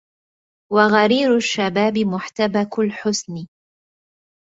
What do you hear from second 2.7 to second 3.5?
الحسن